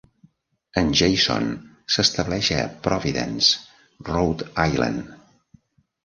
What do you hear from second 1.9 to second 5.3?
s'estableix a Providence, Rhode Island.